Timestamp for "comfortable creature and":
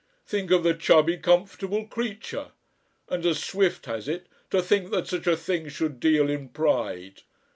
1.17-3.23